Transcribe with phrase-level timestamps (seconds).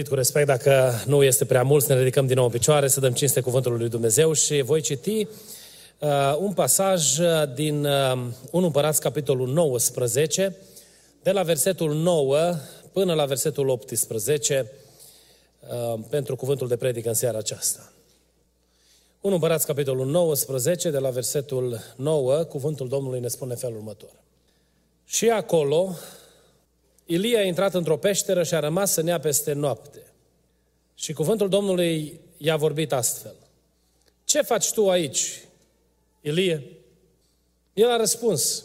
[0.00, 2.88] Invit cu respect, dacă nu este prea mult, să ne ridicăm din nou în picioare,
[2.88, 5.26] să dăm cinste cuvântului lui Dumnezeu și voi citi
[5.98, 7.16] uh, un pasaj
[7.54, 10.56] din uh, 1 Împărați, capitolul 19,
[11.22, 12.54] de la versetul 9
[12.92, 14.72] până la versetul 18,
[15.60, 17.92] uh, pentru cuvântul de predică în seara aceasta.
[19.20, 24.12] 1 Împărați, capitolul 19, de la versetul 9, cuvântul Domnului ne spune felul următor.
[25.04, 25.94] Și acolo,
[27.10, 30.02] Ilie a intrat într-o peșteră și a rămas să nea peste noapte.
[30.94, 33.34] Și cuvântul Domnului i-a vorbit astfel.
[34.24, 35.44] Ce faci tu aici,
[36.20, 36.62] Ilie?
[37.72, 38.64] El a răspuns,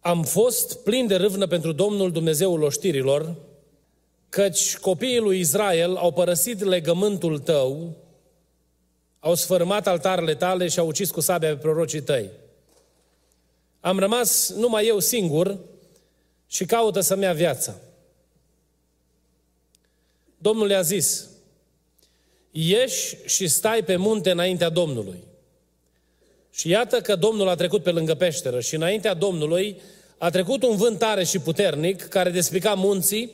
[0.00, 3.34] am fost plin de râvnă pentru Domnul Dumnezeul oștirilor,
[4.28, 7.96] căci copiii lui Israel au părăsit legământul tău,
[9.20, 12.30] au sfărâmat altarele tale și au ucis cu sabia pe prorocii tăi.
[13.80, 15.58] Am rămas numai eu singur
[16.50, 17.74] și caută să-mi ia viața.
[20.38, 21.28] Domnul le-a zis,
[22.50, 25.24] ieși și stai pe munte înaintea Domnului.
[26.50, 29.80] Și iată că Domnul a trecut pe lângă peșteră și înaintea Domnului
[30.18, 33.32] a trecut un vânt tare și puternic care despica munții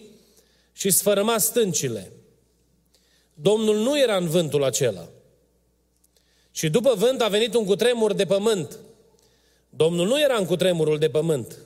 [0.73, 2.13] și sfărâma stâncile.
[3.35, 5.09] Domnul nu era în vântul acela.
[6.51, 8.79] Și după vânt a venit un cutremur de pământ.
[9.71, 11.66] Domnul nu era în cutremurul de pământ.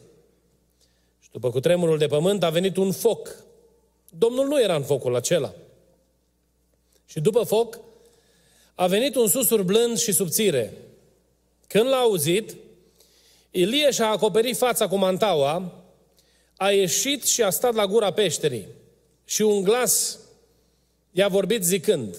[1.30, 3.36] După cutremurul de pământ a venit un foc.
[4.18, 5.54] Domnul nu era în focul acela.
[7.06, 7.78] Și după foc
[8.74, 10.72] a venit un susur blând și subțire.
[11.66, 12.56] Când l-a auzit,
[13.50, 15.72] Ilie și-a acoperit fața cu mantaua,
[16.56, 18.66] a ieșit și a stat la gura peșterii.
[19.24, 20.19] Și un glas
[21.10, 22.16] i-a vorbit zicând,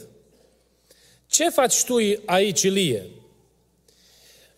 [1.28, 1.96] Ce faci tu
[2.26, 3.10] aici, Ilie?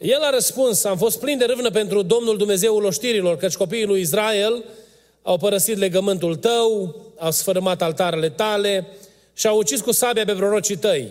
[0.03, 4.01] El a răspuns, am fost plin de râvnă pentru Domnul Dumnezeul oștirilor, căci copiii lui
[4.01, 4.63] Israel
[5.21, 8.87] au părăsit legământul tău, au sfărâmat altarele tale
[9.33, 11.09] și au ucis cu sabia pe prorocii tăi.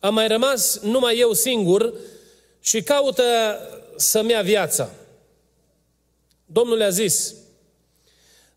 [0.00, 1.92] Am mai rămas numai eu singur
[2.60, 3.22] și caută
[3.96, 4.90] să-mi ia viața.
[6.46, 7.34] Domnul le-a zis,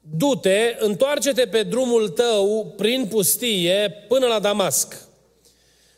[0.02, 4.97] du-te, întoarce-te pe drumul tău prin pustie până la Damasc.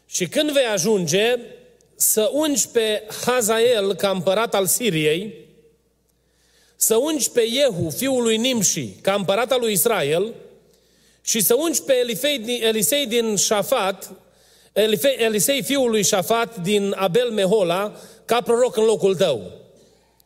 [0.06, 1.40] Și când vei ajunge,
[1.96, 5.34] să ungi pe Hazael ca împărat al Siriei,
[6.76, 10.34] să ungi pe Jehu, fiul lui Nimși, ca împărat al lui Israel,
[11.22, 14.12] și să ungi pe Elisei, Elisei din Șafat,
[15.18, 19.52] Elisei fiul lui Șafat din Abel Mehola, ca proroc în locul tău.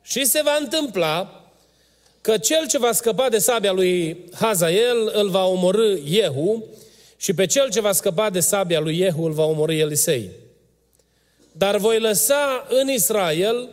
[0.02, 1.44] Și se va întâmpla
[2.22, 6.66] că cel ce va scăpa de sabia lui Hazael îl va omorâ Jehu
[7.18, 10.30] și pe cel ce va scăpa de sabia lui Jehu îl va omorâ Elisei.
[11.60, 13.70] Dar voi lăsa în Israel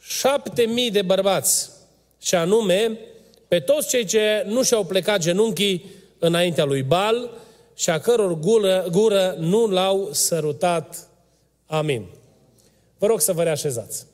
[0.00, 1.70] șapte mii de bărbați,
[2.18, 2.98] și anume
[3.48, 5.84] pe toți cei ce nu și-au plecat genunchii
[6.18, 7.30] înaintea lui Bal
[7.74, 11.08] și a căror gură, gură nu l-au sărutat.
[11.66, 12.06] Amin.
[12.98, 14.06] Vă rog să vă reașezați.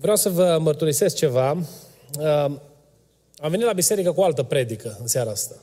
[0.00, 1.48] Vreau să vă mărturisesc ceva.
[3.36, 5.54] Am venit la biserică cu o altă predică în seara asta.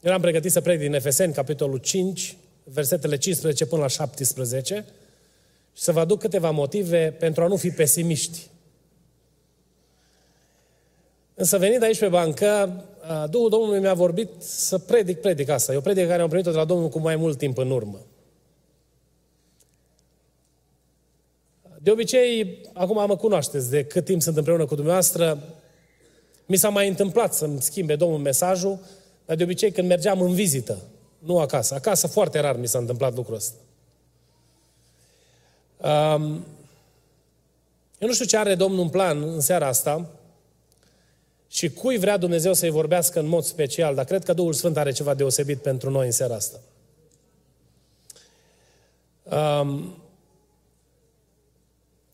[0.00, 4.84] Eram pregătit să predic din Efeseni, capitolul 5, versetele 15 până la 17
[5.72, 8.48] și să vă aduc câteva motive pentru a nu fi pesimiști.
[11.34, 12.84] Însă venind aici pe bancă,
[13.30, 15.72] Duhul Domnului mi-a vorbit să predic predic asta.
[15.72, 18.00] E o predică care am primit-o de la Domnul cu mai mult timp în urmă.
[21.82, 25.42] De obicei, acum mă cunoașteți de cât timp sunt împreună cu dumneavoastră,
[26.46, 28.78] mi s-a mai întâmplat să-mi schimbe Domnul mesajul,
[29.26, 30.78] dar de obicei când mergeam în vizită
[31.20, 31.74] nu acasă.
[31.74, 33.56] Acasă foarte rar mi s-a întâmplat lucrul ăsta.
[35.76, 36.44] Um,
[37.98, 40.06] eu nu știu ce are Domnul în plan în seara asta
[41.48, 44.92] și cui vrea Dumnezeu să-i vorbească în mod special, dar cred că Duhul Sfânt are
[44.92, 46.58] ceva deosebit pentru noi în seara asta.
[49.22, 49.94] Um,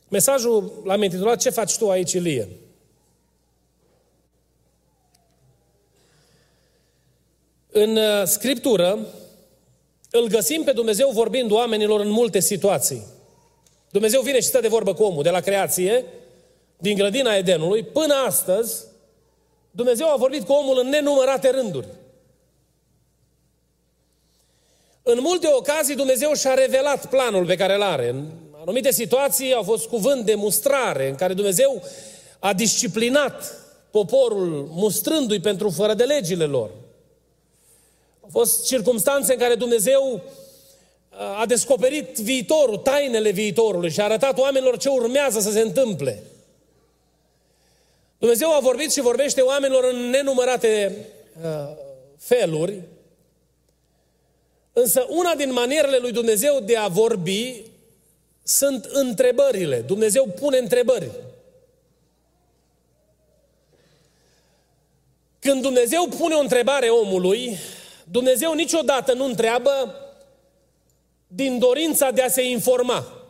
[0.08, 2.48] mesajul l-am intitulat Ce faci tu aici, Ilie?
[7.78, 8.98] În uh, Scriptură
[10.10, 13.06] îl găsim pe Dumnezeu vorbind oamenilor în multe situații.
[13.90, 16.04] Dumnezeu vine și stă de vorbă cu omul de la creație,
[16.76, 18.84] din grădina Edenului, până astăzi,
[19.70, 21.86] Dumnezeu a vorbit cu omul în nenumărate rânduri.
[25.02, 28.08] În multe ocazii Dumnezeu și-a revelat planul pe care îl are.
[28.08, 28.26] În
[28.60, 31.82] anumite situații au fost cuvânt de mustrare, în care Dumnezeu
[32.38, 33.54] a disciplinat
[33.90, 36.70] poporul, mustrându-i pentru fără de legile lor.
[38.26, 44.38] Au fost circumstanțe în care Dumnezeu uh, a descoperit viitorul, tainele viitorului și a arătat
[44.38, 46.22] oamenilor ce urmează să se întâmple.
[48.18, 50.96] Dumnezeu a vorbit și vorbește oamenilor în nenumărate
[51.42, 51.76] uh,
[52.18, 52.80] feluri,
[54.72, 57.62] însă una din manierele lui Dumnezeu de a vorbi
[58.42, 59.80] sunt întrebările.
[59.80, 61.10] Dumnezeu pune întrebări.
[65.38, 67.58] Când Dumnezeu pune o întrebare omului,
[68.10, 69.94] Dumnezeu niciodată nu întreabă
[71.26, 73.26] din dorința de a se informa.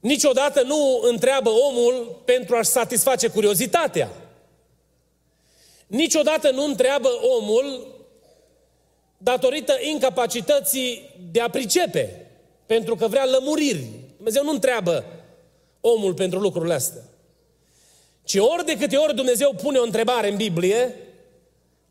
[0.00, 4.10] Niciodată nu întreabă omul pentru a-și satisface curiozitatea.
[5.86, 7.08] Niciodată nu întreabă
[7.38, 7.86] omul
[9.18, 12.30] datorită incapacității de a pricepe,
[12.66, 13.86] pentru că vrea lămuriri.
[14.16, 15.04] Dumnezeu nu întreabă
[15.80, 17.02] omul pentru lucrurile astea.
[18.24, 20.94] Ci ori de câte ori Dumnezeu pune o întrebare în Biblie,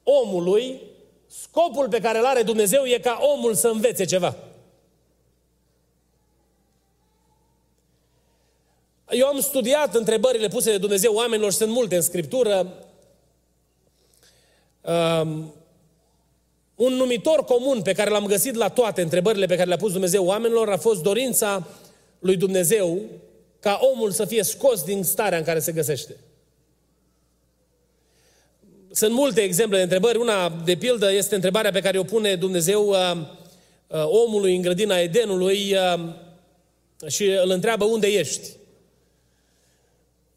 [0.04, 0.82] omului,
[1.28, 4.36] scopul pe care îl are Dumnezeu e ca omul să învețe ceva.
[9.10, 12.74] Eu am studiat întrebările puse de Dumnezeu oamenilor, sunt multe în Scriptură.
[14.82, 15.54] Um,
[16.76, 20.26] un numitor comun pe care l-am găsit la toate întrebările pe care le-a pus Dumnezeu
[20.26, 21.68] oamenilor a fost dorința
[22.20, 23.00] lui Dumnezeu
[23.60, 26.16] ca omul să fie scos din starea în care se găsește.
[28.92, 30.18] Sunt multe exemple de întrebări.
[30.18, 33.12] Una, de pildă, este întrebarea pe care o pune Dumnezeu uh,
[33.88, 36.10] uh, omului în grădina Edenului uh,
[37.08, 38.48] și îl întreabă unde ești.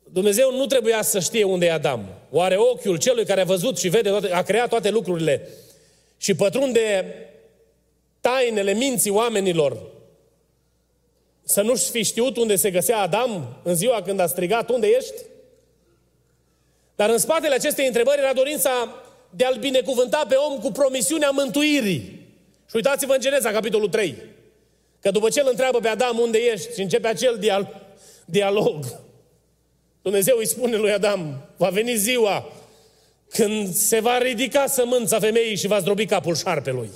[0.04, 2.06] Dumnezeu nu trebuia să știe unde e Adam.
[2.30, 5.48] Oare ochiul celui care a văzut și vede toate, a creat toate lucrurile
[6.16, 7.14] și pătrunde
[8.20, 9.91] tainele minții oamenilor
[11.42, 15.14] să nu-și fi știut unde se găsea Adam în ziua când a strigat, unde ești?
[16.96, 18.70] Dar în spatele acestei întrebări era dorința
[19.30, 22.20] de a-l binecuvânta pe om cu promisiunea mântuirii.
[22.68, 24.16] Și uitați-vă în Geneza, capitolul 3.
[25.00, 27.38] Că după ce îl întreabă pe Adam unde ești și începe acel
[28.24, 28.84] dialog,
[30.02, 32.52] Dumnezeu îi spune lui Adam, va veni ziua
[33.28, 36.90] când se va ridica sămânța femeii și va zdrobi capul șarpelui.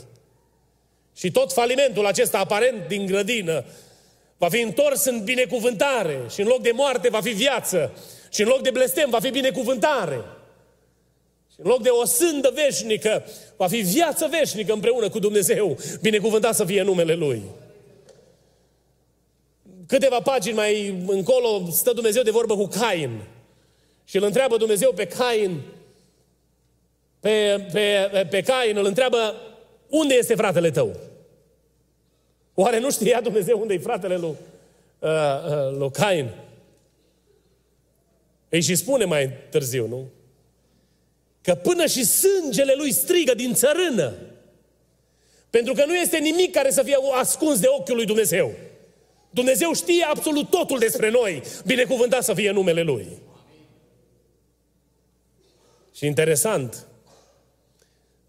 [1.17, 3.65] Și tot falimentul acesta aparent din grădină
[4.39, 7.93] va fi întors în binecuvântare și în loc de moarte va fi viață
[8.31, 10.25] și în loc de blestem va fi binecuvântare.
[11.53, 13.25] Și în loc de o sândă veșnică
[13.57, 15.79] va fi viață veșnică împreună cu Dumnezeu.
[16.01, 17.43] Binecuvântat să fie numele Lui.
[19.87, 23.21] Câteva pagini mai încolo stă Dumnezeu de vorbă cu Cain.
[24.05, 25.61] Și îl întreabă Dumnezeu pe Cain,
[27.21, 29.35] pe, pe, pe Cain, îl întreabă,
[29.89, 30.97] unde este fratele tău?
[32.59, 34.35] Oare nu știa Dumnezeu unde e fratele lui,
[34.99, 36.31] uh, uh, lui Cain?
[38.49, 40.09] Îi și spune mai târziu, nu?
[41.43, 44.13] Că până și sângele lui strigă din țărână.
[45.51, 48.53] Pentru că nu este nimic care să fie ascuns de ochiul lui Dumnezeu.
[49.31, 51.43] Dumnezeu știe absolut totul despre noi.
[51.65, 53.07] Binecuvântat să fie numele Lui.
[55.95, 56.87] Și interesant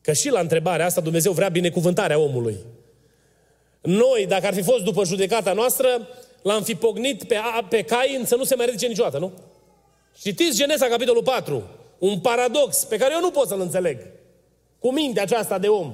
[0.02, 2.58] că și la întrebarea asta Dumnezeu vrea binecuvântarea omului.
[3.82, 6.08] Noi, dacă ar fi fost după judecata noastră,
[6.42, 7.38] l-am fi pognit pe,
[7.70, 9.32] pe Cain să nu se mai ridice niciodată, nu?
[10.22, 11.64] Citiți Genesa, capitolul 4.
[11.98, 14.00] Un paradox pe care eu nu pot să-l înțeleg.
[14.80, 15.94] Cu mintea aceasta de om.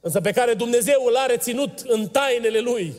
[0.00, 2.94] Însă pe care Dumnezeu îl are ținut în tainele lui.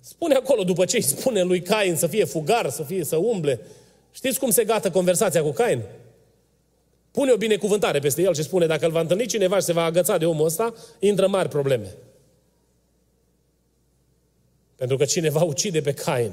[0.00, 3.60] Spune acolo, după ce îi spune lui Cain să fie fugar, să fie să umble.
[4.10, 5.82] Știți cum se gata conversația cu Cain?
[7.10, 9.84] Pune o binecuvântare peste el și spune, dacă îl va întâlni cineva și se va
[9.84, 11.96] agăța de omul ăsta, intră mari probleme.
[14.76, 16.32] Pentru că cineva ucide pe Cain,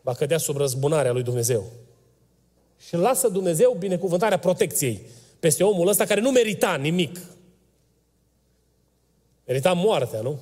[0.00, 1.64] va cădea sub răzbunarea lui Dumnezeu.
[2.86, 5.00] Și lasă Dumnezeu binecuvântarea protecției
[5.40, 7.20] peste omul ăsta care nu merita nimic.
[9.44, 10.38] Merita moartea, nu?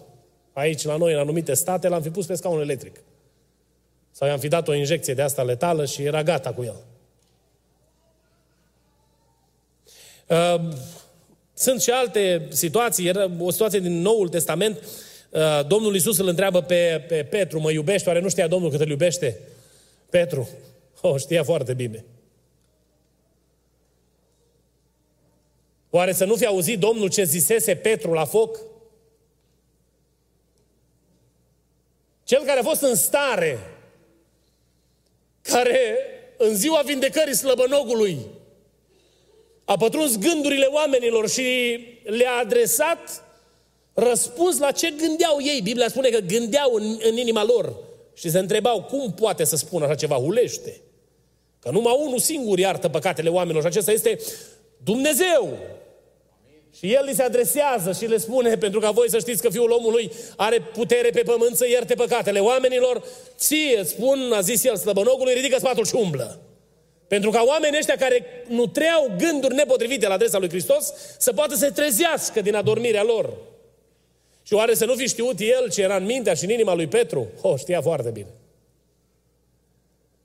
[0.52, 3.00] Aici, la noi, în anumite state, l-am fi pus pe scaun electric.
[4.10, 6.76] Sau i-am fi dat o injecție de asta letală și era gata cu el.
[10.28, 10.74] Uh,
[11.54, 13.06] sunt și alte situații.
[13.06, 15.09] Era o situație din Noul Testament Uh,
[15.66, 18.08] Domnul Iisus îl întreabă pe, pe Petru, mă iubești?
[18.08, 19.40] Oare nu știa Domnul că îl iubește?
[20.10, 20.48] Petru,
[21.00, 22.04] o știa foarte bine.
[25.90, 28.60] Oare să nu fi auzit Domnul ce zisese Petru la foc?
[32.24, 33.58] Cel care a fost în stare,
[35.42, 35.98] care
[36.36, 38.18] în ziua vindecării slăbănogului
[39.64, 43.24] a pătruns gândurile oamenilor și le-a adresat
[44.02, 45.60] răspuns la ce gândeau ei.
[45.60, 47.76] Biblia spune că gândeau în, în inima lor
[48.14, 50.80] și se întrebau cum poate să spună așa ceva, hulește.
[51.60, 54.18] Că numai unul singur iartă păcatele oamenilor și acesta este
[54.84, 55.58] Dumnezeu.
[56.78, 59.70] Și El li se adresează și le spune, pentru ca voi să știți că Fiul
[59.70, 63.04] omului are putere pe pământ să ierte păcatele oamenilor,
[63.36, 66.40] ție spun, a zis El slăbănogului, ridică spatul și umblă.
[67.08, 71.54] Pentru ca oamenii ăștia care nu treau gânduri nepotrivite la adresa lui Hristos să poată
[71.54, 73.32] să se trezească din adormirea lor.
[74.50, 76.86] Și oare să nu fi știut el ce era în mintea și în inima lui
[76.86, 77.26] Petru?
[77.40, 78.26] Oh, știa foarte bine.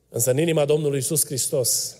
[0.10, 1.98] Însă în inima Domnului Iisus Hristos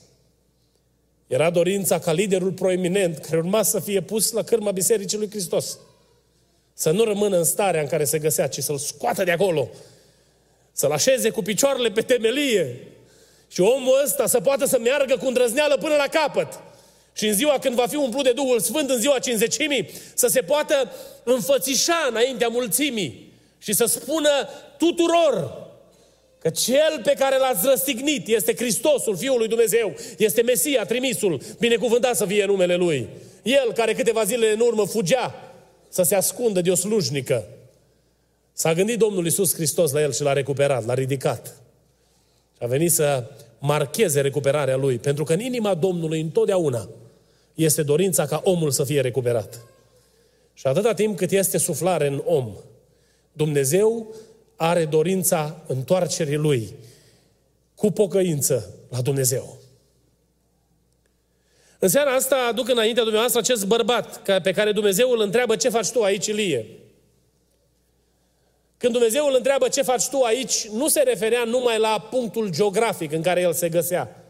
[1.28, 5.78] era dorința ca liderul proeminent care urma să fie pus la cârma Bisericii lui Hristos.
[6.74, 9.70] Să nu rămână în starea în care se găsea, ci să-l scoată de acolo.
[10.72, 12.88] Să-l așeze cu picioarele pe temelie.
[13.48, 16.60] Și omul ăsta să poată să meargă cu îndrăzneală până la capăt.
[17.18, 20.42] Și în ziua când va fi umplut de Duhul Sfânt, în ziua cinzecimii, să se
[20.42, 20.92] poată
[21.24, 24.30] înfățișa înaintea mulțimii și să spună
[24.78, 25.64] tuturor
[26.40, 32.16] că cel pe care l-ați răstignit este Hristosul, Fiul lui Dumnezeu, este Mesia, trimisul, binecuvântat
[32.16, 33.08] să fie numele Lui.
[33.44, 35.54] El care câteva zile în urmă fugea
[35.90, 37.48] să se ascundă de o slujnică.
[38.54, 41.46] S-a gândit Domnul Isus Hristos la el și l-a recuperat, l-a ridicat.
[42.54, 43.24] Și a venit să
[43.60, 46.90] marcheze recuperarea lui, pentru că în inima Domnului întotdeauna
[47.56, 49.62] este dorința ca omul să fie recuperat.
[50.54, 52.56] Și atâta timp cât este suflare în om,
[53.34, 54.14] Dumnezeu
[54.56, 56.74] are dorința întoarcerii lui
[57.76, 59.58] cu pocăință la Dumnezeu.
[61.80, 65.90] În seara asta aduc înaintea dumneavoastră acest bărbat pe care Dumnezeu îl întreabă ce faci
[65.90, 66.66] tu aici, Ilie.
[68.78, 73.12] Când Dumnezeu îl întreabă ce faci tu aici, nu se referea numai la punctul geografic
[73.12, 74.24] în care el se găsea,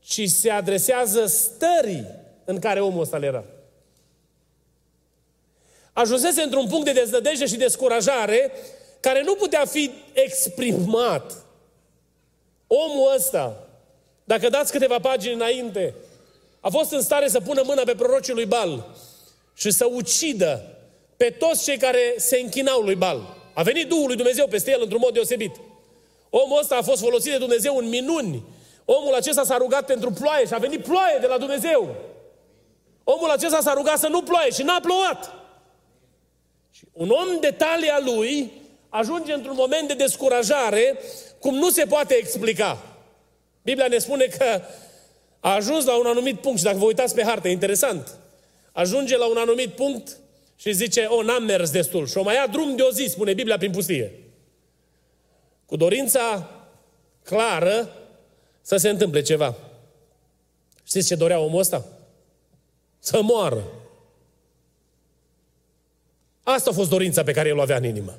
[0.00, 2.06] ci se adresează stării
[2.50, 3.44] în care omul ăsta era.
[5.92, 8.52] Ajunsese într-un punct de deznădejde și descurajare
[9.00, 11.32] care nu putea fi exprimat.
[12.66, 13.68] Omul ăsta,
[14.24, 15.94] dacă dați câteva pagini înainte,
[16.60, 18.96] a fost în stare să pună mâna pe prorocii lui Bal
[19.54, 20.62] și să ucidă
[21.16, 23.36] pe toți cei care se închinau lui Bal.
[23.54, 25.56] A venit Duhul lui Dumnezeu peste el într-un mod deosebit.
[26.30, 28.42] Omul ăsta a fost folosit de Dumnezeu în minuni.
[28.84, 31.94] Omul acesta s-a rugat pentru ploaie și a venit ploaie de la Dumnezeu.
[33.12, 35.32] Omul acesta s-a rugat să nu ploaie și n-a plouat.
[36.70, 38.50] Și un om de talia lui
[38.88, 40.98] ajunge într-un moment de descurajare
[41.38, 42.82] cum nu se poate explica.
[43.62, 44.60] Biblia ne spune că
[45.40, 48.18] a ajuns la un anumit punct și dacă vă uitați pe hartă, interesant,
[48.72, 50.16] ajunge la un anumit punct
[50.56, 53.34] și zice, o, n-am mers destul și o mai ia drum de o zi, spune
[53.34, 54.12] Biblia prin pustie.
[55.66, 56.50] Cu dorința
[57.22, 57.88] clară
[58.60, 59.54] să se întâmple ceva.
[60.84, 61.99] Știți ce dorea omul ăsta?
[63.00, 63.64] Să moară.
[66.42, 68.18] Asta a fost dorința pe care el o avea în inimă.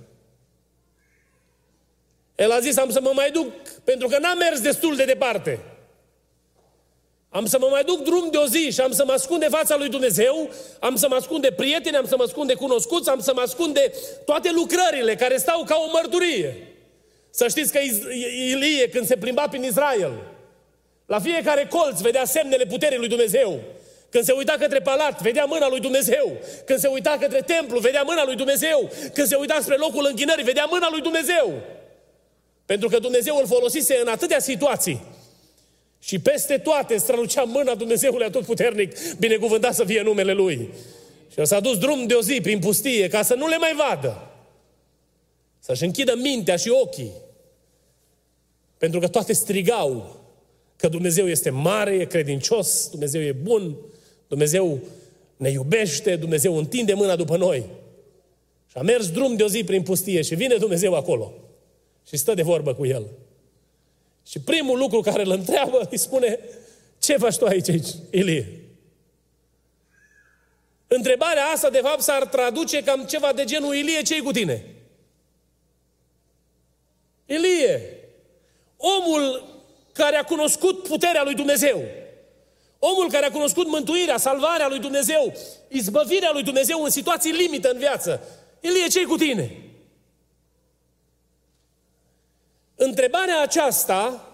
[2.35, 3.51] El a zis, am să mă mai duc,
[3.83, 5.59] pentru că n-am mers destul de departe.
[7.29, 9.47] Am să mă mai duc drum de o zi și am să mă ascund de
[9.47, 13.09] fața lui Dumnezeu, am să mă ascund de prieteni, am să mă ascund de cunoscuți,
[13.09, 13.93] am să mă ascund de
[14.25, 16.67] toate lucrările care stau ca o mărturie.
[17.29, 17.79] Să știți că
[18.49, 20.11] Ilie, când se plimba prin Israel,
[21.05, 23.59] la fiecare colț vedea semnele puterii lui Dumnezeu.
[24.11, 26.37] Când se uita către palat, vedea mâna lui Dumnezeu.
[26.65, 28.91] Când se uita către templu, vedea mâna lui Dumnezeu.
[29.13, 31.61] Când se uita spre locul închinării, vedea mâna lui Dumnezeu.
[32.65, 35.01] Pentru că Dumnezeu îl folosise în atâtea situații.
[35.99, 40.69] Și peste toate strălucea mâna Dumnezeului atotputernic, binecuvântat să fie numele Lui.
[41.31, 44.31] Și s-a dus drum de o zi prin pustie ca să nu le mai vadă.
[45.59, 47.11] Să-și închidă mintea și ochii.
[48.77, 50.19] Pentru că toate strigau
[50.75, 53.75] că Dumnezeu este mare, e credincios, Dumnezeu e bun,
[54.31, 54.79] Dumnezeu
[55.37, 57.65] ne iubește, Dumnezeu întinde mâna după noi.
[58.67, 61.33] Și a mers drum de o zi prin pustie și vine Dumnezeu acolo
[62.07, 63.05] și stă de vorbă cu el.
[64.27, 66.39] Și primul lucru care îl întreabă, îi spune,
[66.99, 68.59] ce faci tu aici, aici, Ilie?
[70.87, 74.65] Întrebarea asta, de fapt, s-ar traduce cam ceva de genul, Ilie, ce cu tine?
[77.25, 77.81] Ilie,
[78.77, 79.49] omul
[79.93, 81.83] care a cunoscut puterea lui Dumnezeu,
[82.83, 85.33] omul care a cunoscut mântuirea, salvarea lui Dumnezeu,
[85.67, 88.21] izbăvirea lui Dumnezeu în situații limită în viață,
[88.59, 89.51] Ilie, ce cu tine?
[92.75, 94.27] Întrebarea aceasta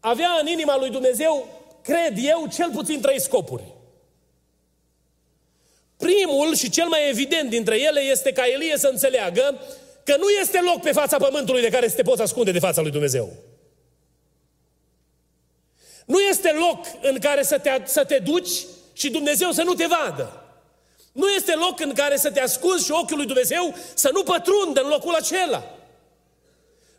[0.00, 1.48] avea în inima lui Dumnezeu,
[1.82, 3.74] cred eu, cel puțin trei scopuri.
[5.96, 9.60] Primul și cel mai evident dintre ele este ca Elie să înțeleagă
[10.04, 12.80] că nu este loc pe fața pământului de care să te poți ascunde de fața
[12.80, 13.32] lui Dumnezeu.
[16.06, 18.50] Nu este loc în care să te, să te duci
[18.92, 20.40] și Dumnezeu să nu te vadă.
[21.12, 24.80] Nu este loc în care să te ascunzi și ochiul lui Dumnezeu să nu pătrundă
[24.82, 25.76] în locul acela.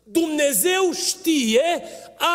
[0.02, 1.82] Dumnezeu știe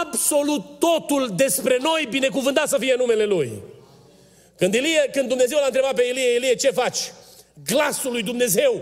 [0.02, 3.62] absolut totul despre noi, binecuvântat să fie numele Lui.
[4.58, 7.00] Când, Elie, când Dumnezeu l-a întrebat pe Elie, Elie, ce faci?
[7.66, 8.82] Glasul lui Dumnezeu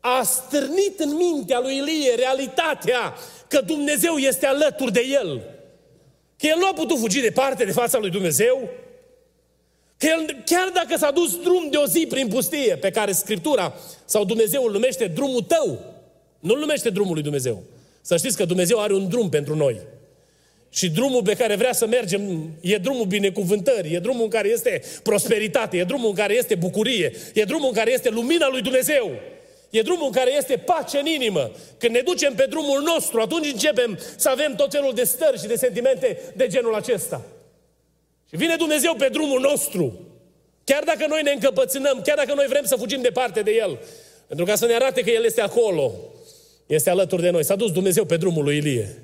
[0.00, 3.14] a stârnit în mintea lui Elie realitatea
[3.48, 5.51] că Dumnezeu este alături de el.
[6.42, 8.68] Că el nu a putut fugi departe de fața lui Dumnezeu.
[9.96, 13.74] Că el, chiar dacă s-a dus drum de o zi prin pustie, pe care Scriptura
[14.04, 15.78] sau Dumnezeu îl numește drumul tău,
[16.40, 17.62] nu îl numește drumul lui Dumnezeu.
[18.00, 19.80] Să știți că Dumnezeu are un drum pentru noi.
[20.70, 24.82] Și drumul pe care vrea să mergem e drumul binecuvântării, e drumul în care este
[25.02, 29.10] prosperitate, e drumul în care este bucurie, e drumul în care este lumina lui Dumnezeu.
[29.72, 31.50] E drumul în care este pace în inimă.
[31.78, 35.46] Când ne ducem pe drumul nostru, atunci începem să avem tot felul de stări și
[35.46, 37.22] de sentimente de genul acesta.
[38.28, 40.00] Și vine Dumnezeu pe drumul nostru.
[40.64, 43.78] Chiar dacă noi ne încăpățânăm, chiar dacă noi vrem să fugim departe de El.
[44.26, 45.92] Pentru ca să ne arate că El este acolo.
[46.66, 47.44] Este alături de noi.
[47.44, 49.02] S-a dus Dumnezeu pe drumul lui Ilie.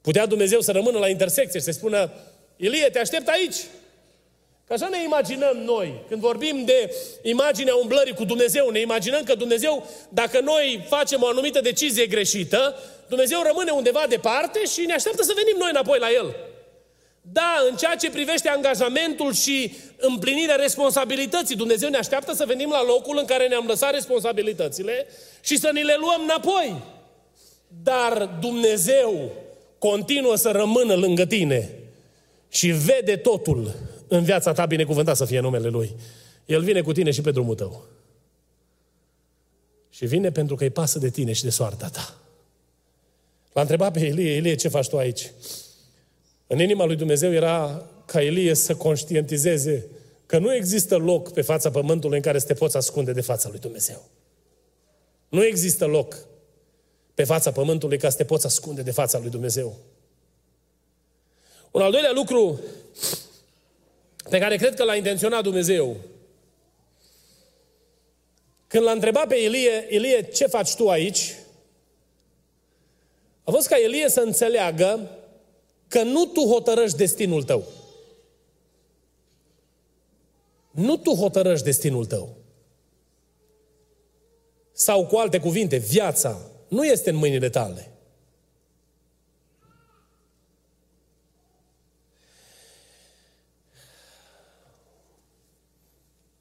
[0.00, 2.12] Putea Dumnezeu să rămână la intersecție și să spună,
[2.56, 3.56] Ilie, te aștept aici.
[4.66, 9.34] Că așa ne imaginăm noi, când vorbim de imaginea umblării cu Dumnezeu, ne imaginăm că
[9.34, 12.76] Dumnezeu, dacă noi facem o anumită decizie greșită,
[13.08, 16.36] Dumnezeu rămâne undeva departe și ne așteaptă să venim noi înapoi la El.
[17.32, 22.84] Da, în ceea ce privește angajamentul și împlinirea responsabilității, Dumnezeu ne așteaptă să venim la
[22.84, 25.06] locul în care ne-am lăsat responsabilitățile
[25.40, 26.82] și să ni le luăm înapoi.
[27.82, 29.30] Dar Dumnezeu
[29.78, 31.70] continuă să rămână lângă tine
[32.48, 33.74] și vede totul
[34.14, 35.96] în viața ta, binecuvântat să fie numele Lui.
[36.46, 37.84] El vine cu tine și pe drumul tău.
[39.90, 42.18] Și vine pentru că îi pasă de tine și de soarta ta.
[43.52, 45.32] L-a întrebat pe Elie, Elie, ce faci tu aici?
[46.46, 49.86] În inima lui Dumnezeu era ca Elie să conștientizeze
[50.26, 53.48] că nu există loc pe fața pământului în care să te poți ascunde de fața
[53.48, 54.08] lui Dumnezeu.
[55.28, 56.16] Nu există loc
[57.14, 59.76] pe fața pământului ca să te poți ascunde de fața lui Dumnezeu.
[61.70, 62.60] Un al doilea lucru
[64.30, 65.96] pe care cred că l-a intenționat Dumnezeu.
[68.66, 71.34] Când l-a întrebat pe Elie, Elie, ce faci tu aici?
[73.44, 75.10] A fost ca Elie să înțeleagă
[75.88, 77.64] că nu tu hotărăști destinul tău.
[80.70, 82.36] Nu tu hotărăști destinul tău.
[84.72, 87.93] Sau cu alte cuvinte, viața nu este în mâinile tale.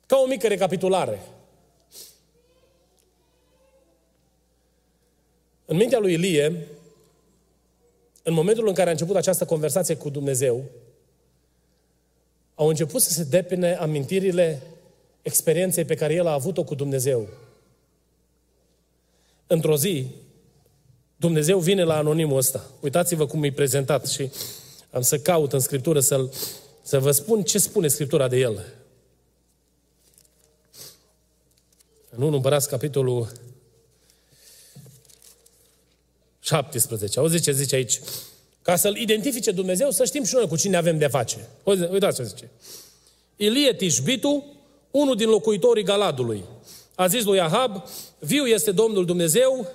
[0.06, 1.22] Ca o mică recapitulare.
[5.66, 6.68] În mintea lui Ilie,
[8.24, 10.64] în momentul în care a început această conversație cu Dumnezeu,
[12.56, 14.62] au început să se depine amintirile
[15.22, 17.28] experienței pe care el a avut-o cu Dumnezeu.
[19.48, 20.08] Într-o zi,
[21.16, 22.70] Dumnezeu vine la anonimul ăsta.
[22.80, 24.32] Uitați-vă cum e prezentat și
[24.92, 26.30] am să caut în Scriptură să
[26.82, 28.73] să vă spun ce spune Scriptura de el.
[32.16, 33.32] În 1 Împărați, capitolul
[36.40, 37.20] 17.
[37.20, 38.00] Auzi ce zice aici?
[38.62, 41.48] Ca să-L identifice Dumnezeu, să știm și noi cu cine avem de face.
[41.64, 42.50] Uitați ce zice.
[43.36, 44.46] Ilie Tishbitu,
[44.92, 46.44] unul din locuitorii Galadului,
[46.96, 47.84] a zis lui Ahab,
[48.20, 49.68] viu este Domnul Dumnezeu,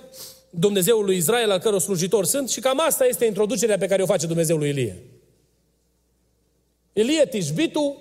[0.49, 4.05] Dumnezeul lui Israel, al căror slujitor sunt, și cam asta este introducerea pe care o
[4.05, 5.03] face Dumnezeu lui Ilie.
[6.93, 7.97] Ilie Tishbitu,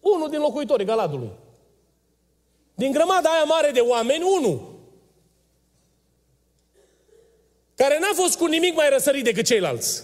[0.00, 1.30] unul din locuitorii Galadului.
[2.76, 4.74] Din grămada aia mare de oameni, unul.
[7.74, 10.02] Care n-a fost cu nimic mai răsărit decât ceilalți.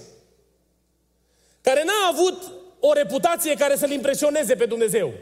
[1.61, 5.13] Care n-a avut o reputație care să-L impresioneze pe Dumnezeu.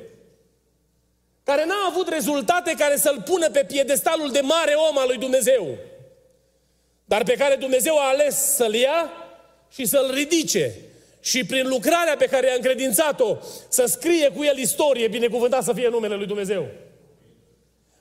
[1.45, 5.79] Care n-a avut rezultate care să-L pună pe piedestalul de mare om al lui Dumnezeu.
[7.05, 9.11] Dar pe care Dumnezeu a ales să-L ia
[9.73, 10.75] și să-L ridice.
[11.21, 13.37] Și prin lucrarea pe care i-a încredințat-o,
[13.69, 16.67] să scrie cu el istorie, binecuvântat să fie numele lui Dumnezeu.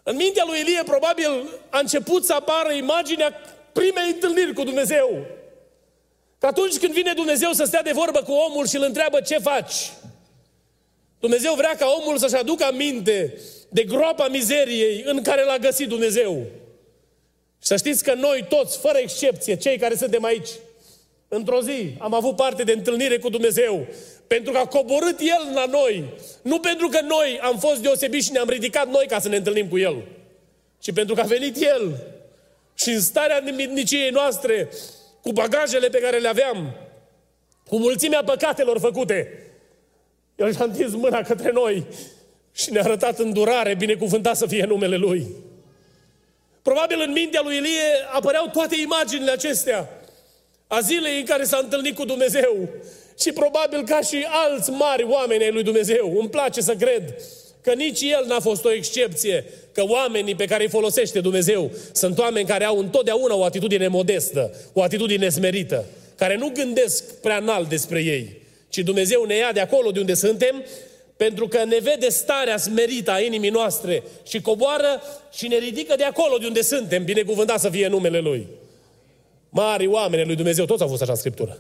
[0.09, 3.33] În mintea lui Elie probabil a început să apară imaginea
[3.71, 5.25] primei întâlniri cu Dumnezeu.
[6.39, 9.37] Că atunci când vine Dumnezeu să stea de vorbă cu omul și îl întreabă ce
[9.37, 9.91] faci,
[11.19, 13.37] Dumnezeu vrea ca omul să-și aducă aminte
[13.69, 16.45] de groapa mizeriei în care l-a găsit Dumnezeu.
[17.61, 20.49] Și să știți că noi toți, fără excepție, cei care suntem aici,
[21.27, 23.87] într-o zi am avut parte de întâlnire cu Dumnezeu
[24.29, 26.03] pentru că a coborât El la noi.
[26.41, 29.67] Nu pentru că noi am fost deosebiți și ne-am ridicat noi ca să ne întâlnim
[29.67, 30.03] cu El.
[30.79, 31.97] Ci pentru că a venit El.
[32.73, 34.69] Și în starea nimicniei noastre,
[35.21, 36.75] cu bagajele pe care le aveam,
[37.67, 39.43] cu mulțimea păcatelor făcute,
[40.35, 41.85] El și-a întins mâna către noi
[42.51, 45.27] și ne-a arătat îndurare, binecuvântat să fie numele Lui.
[46.61, 49.89] Probabil în mintea lui Ilie apăreau toate imaginile acestea
[50.67, 52.69] a zilei în care s-a întâlnit cu Dumnezeu.
[53.19, 56.17] Și probabil ca și alți mari oameni ai lui Dumnezeu.
[56.19, 57.15] Îmi place să cred
[57.61, 62.17] că nici el n-a fost o excepție, că oamenii pe care îi folosește Dumnezeu sunt
[62.17, 67.69] oameni care au întotdeauna o atitudine modestă, o atitudine smerită, care nu gândesc prea înalt
[67.69, 70.63] despre ei, ci Dumnezeu ne ia de acolo de unde suntem
[71.17, 75.01] pentru că ne vede starea smerită a inimii noastre și coboară
[75.31, 78.47] și ne ridică de acolo de unde suntem, binecuvântat să fie numele Lui.
[79.49, 81.59] Mari oameni lui Dumnezeu, toți au fost așa în Scriptură.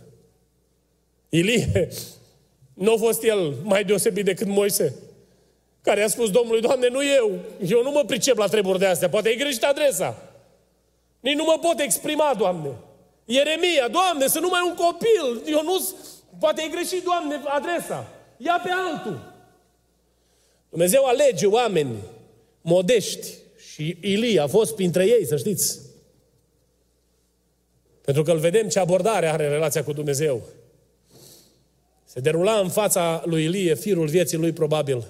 [1.29, 1.89] Ilie,
[2.73, 4.95] nu a fost el mai deosebit decât Moise,
[5.81, 9.09] care a spus Domnului, Doamne, nu eu, eu nu mă pricep la treburi de astea,
[9.09, 10.31] poate ai greșit adresa.
[11.19, 12.69] Nici nu mă pot exprima, Doamne.
[13.25, 15.89] Ieremia, Doamne, să nu mai un copil, eu nu
[16.39, 18.07] poate ai greșit, Doamne, adresa.
[18.37, 19.33] Ia pe altul.
[20.69, 21.95] Dumnezeu alege oameni
[22.61, 23.27] modești
[23.73, 25.79] și Ilie a fost printre ei, să știți.
[28.01, 30.41] Pentru că îl vedem ce abordare are în relația cu Dumnezeu.
[32.11, 35.07] Se derula în fața lui Ilie firul vieții lui probabil.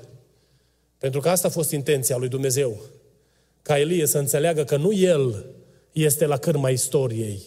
[0.97, 2.79] Pentru că asta a fost intenția lui Dumnezeu.
[3.61, 5.45] Ca Ilie să înțeleagă că nu el
[5.91, 7.41] este la cârma istoriei,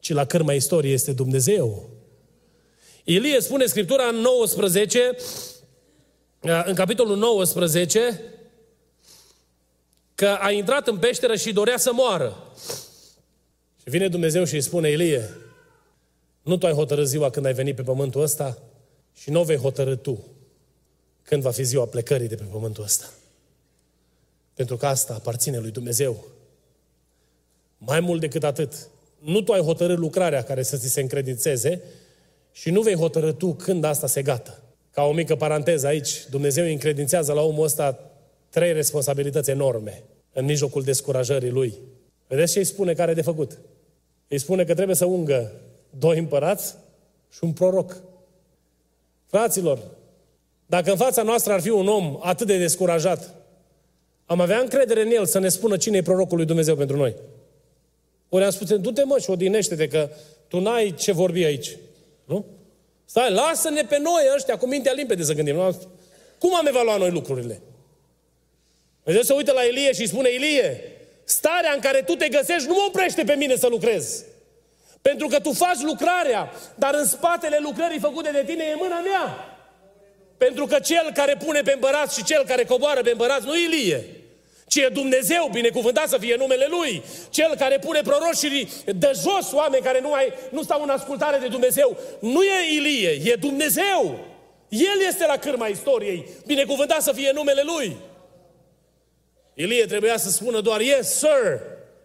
[0.00, 1.90] ci la cârma istoriei este Dumnezeu.
[3.04, 5.16] Ilie spune Scriptura în 19,
[6.64, 8.20] în capitolul 19,
[10.14, 12.52] că a intrat în peșteră și dorea să moară.
[13.76, 15.30] Și vine Dumnezeu și îi spune, Ilie,
[16.42, 18.58] nu tu ai hotărât ziua când ai venit pe pământul ăsta
[19.14, 20.24] și nu o vei hotărâ tu
[21.22, 23.10] când va fi ziua plecării de pe pământul ăsta.
[24.54, 26.24] Pentru că asta aparține lui Dumnezeu.
[27.78, 31.82] Mai mult decât atât, nu tu ai hotărât lucrarea care să ți se încredințeze
[32.52, 34.62] și nu vei hotărâ tu când asta se gata.
[34.90, 38.10] Ca o mică paranteză aici, Dumnezeu îi încredințează la omul ăsta
[38.48, 41.78] trei responsabilități enorme în mijlocul descurajării lui.
[42.26, 43.58] Vedeți ce îi spune care de făcut?
[44.28, 45.52] Îi spune că trebuie să ungă
[45.98, 46.74] doi împărați
[47.32, 48.02] și un proroc.
[49.26, 49.78] Fraților,
[50.66, 53.34] dacă în fața noastră ar fi un om atât de descurajat,
[54.26, 57.14] am avea încredere în el să ne spună cine e prorocul lui Dumnezeu pentru noi.
[58.28, 60.10] Ori am spus, du-te mă și odinește-te că
[60.48, 61.76] tu n-ai ce vorbi aici.
[62.24, 62.44] Nu?
[63.04, 65.74] Stai, lasă-ne pe noi ăștia cu mintea limpede să gândim.
[66.38, 67.60] Cum am evaluat noi lucrurile?
[69.02, 70.90] Dumnezeu se uită la Ilie și îi spune, Ilie,
[71.30, 74.24] Starea în care tu te găsești nu mă oprește pe mine să lucrez.
[75.02, 79.56] Pentru că tu faci lucrarea, dar în spatele lucrării făcute de tine e mâna mea.
[80.36, 84.04] Pentru că cel care pune pe împărat și cel care coboară pe împărat nu Ilie,
[84.66, 87.02] ci e Dumnezeu, binecuvântat să fie numele Lui.
[87.30, 91.38] Cel care pune proroși și dă jos oameni care nu, mai, nu stau în ascultare
[91.38, 91.98] de Dumnezeu.
[92.20, 94.18] Nu e Ilie, e Dumnezeu.
[94.68, 96.26] El este la cârma istoriei.
[96.46, 97.96] Binecuvântat să fie numele Lui.
[99.54, 101.60] Ilie trebuia să spună doar yes, sir.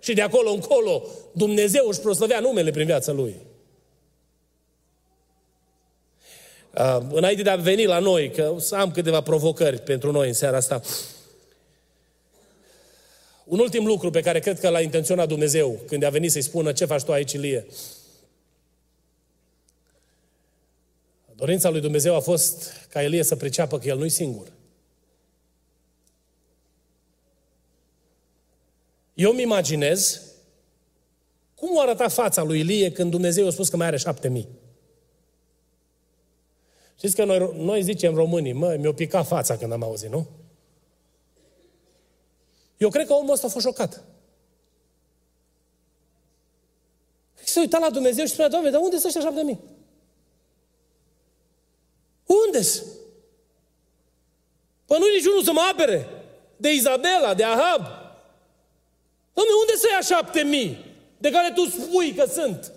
[0.06, 3.36] Și de acolo încolo Dumnezeu își proslăvea numele prin viața lui.
[6.78, 10.34] Uh, înainte de a veni la noi, că să am câteva provocări pentru noi în
[10.34, 10.82] seara asta.
[13.44, 16.72] Un ultim lucru pe care cred că l-a intenționat Dumnezeu când a venit să-i spună
[16.72, 17.66] ce faci tu aici, Ilie.
[21.36, 24.48] Dorința lui Dumnezeu a fost ca Elie să priceapă că el nu-i singur.
[29.16, 30.22] Eu îmi imaginez
[31.56, 34.48] cum o arăta fața lui Ilie când Dumnezeu a spus că mai are șapte mii.
[36.98, 40.28] Știți că noi, noi zicem românii, mă, mi-a picat fața când am auzit, nu?
[42.78, 44.04] Eu cred că omul ăsta a fost șocat.
[47.44, 49.60] Se uita la Dumnezeu și spunea, Doamne, dar unde sunt ăștia șapte mii?
[52.46, 52.84] Unde-s?
[54.86, 56.08] Păi nu niciunul să mă apere
[56.58, 58.05] de Izabela, de Ahab,
[59.36, 60.86] Doamne, unde să ia șapte mii
[61.18, 62.72] de care tu spui că sunt?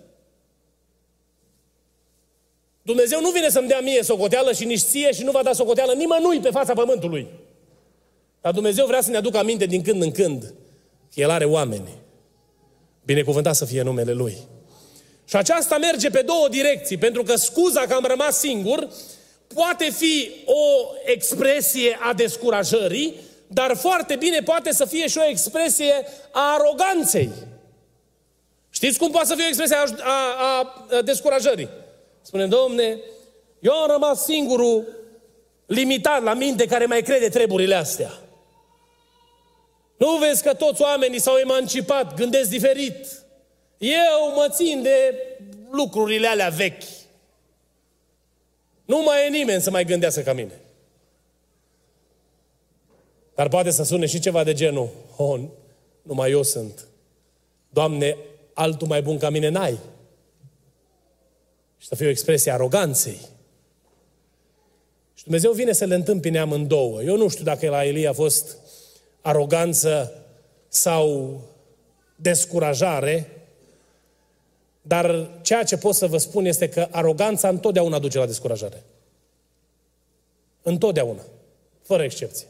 [2.83, 5.93] Dumnezeu nu vine să-mi dea mie socoteală și nici ție și nu va da socoteală
[5.93, 7.27] nimănui pe fața pământului.
[8.41, 10.43] Dar Dumnezeu vrea să ne aducă aminte din când în când
[11.15, 11.89] că El are oameni.
[13.05, 14.37] Binecuvântat să fie numele Lui.
[15.25, 18.89] Și aceasta merge pe două direcții, pentru că scuza că am rămas singur
[19.55, 23.15] poate fi o expresie a descurajării,
[23.49, 27.31] dar foarte bine poate să fie și o expresie a aroganței.
[28.71, 31.69] Știți cum poate să fie o expresie a, a, a descurajării?
[32.23, 32.99] Spune, domne,
[33.61, 34.87] eu am rămas singurul
[35.67, 38.11] limitat la minte care mai crede treburile astea.
[39.97, 43.07] Nu vezi că toți oamenii s-au emancipat, gândesc diferit.
[43.79, 45.15] Eu mă țin de
[45.71, 46.83] lucrurile alea vechi.
[48.85, 50.61] Nu mai e nimeni să mai gândească ca mine.
[53.39, 55.41] Dar poate să sune și ceva de genul, oh,
[56.03, 56.87] numai eu sunt.
[57.71, 58.17] Doamne,
[58.53, 59.79] altul mai bun ca mine n-ai.
[61.77, 63.19] Și să fie o expresie aroganței.
[65.15, 67.03] Și Dumnezeu vine să le întâmpine amândouă.
[67.03, 68.57] Eu nu știu dacă la Elie a fost
[69.21, 70.13] aroganță
[70.69, 71.41] sau
[72.17, 73.47] descurajare,
[74.83, 78.83] dar ceea ce pot să vă spun este că aroganța întotdeauna duce la descurajare.
[80.63, 81.23] Întotdeauna.
[81.83, 82.47] Fără excepție.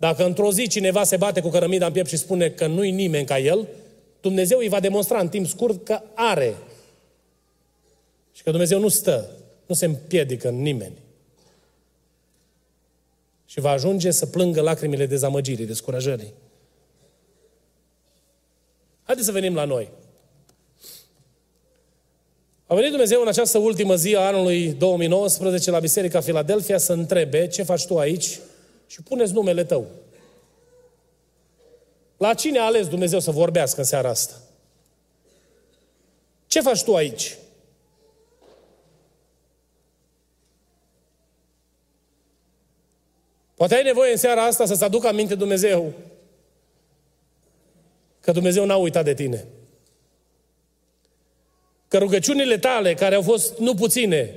[0.00, 3.26] Dacă într-o zi cineva se bate cu cărămida în piept și spune că nu-i nimeni
[3.26, 3.68] ca el,
[4.20, 6.54] Dumnezeu îi va demonstra în timp scurt că are.
[8.32, 9.30] Și că Dumnezeu nu stă,
[9.66, 10.96] nu se împiedică în nimeni.
[13.46, 16.32] Și va ajunge să plângă lacrimile dezamăgirii, descurajării.
[19.02, 19.90] Haideți să venim la noi.
[22.66, 27.46] A venit Dumnezeu în această ultimă zi a anului 2019 la Biserica Filadelfia să întrebe
[27.46, 28.38] ce faci tu aici
[28.88, 29.86] și puneți numele tău.
[32.16, 34.34] La cine a ales Dumnezeu să vorbească în seara asta?
[36.46, 37.36] Ce faci tu aici?
[43.54, 45.92] Poate ai nevoie în seara asta să-ți aducă aminte Dumnezeu
[48.20, 49.46] că Dumnezeu n-a uitat de tine.
[51.88, 54.34] Că rugăciunile tale, care au fost nu puține,